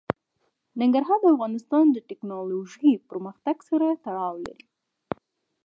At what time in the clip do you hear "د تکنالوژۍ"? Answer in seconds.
1.91-2.91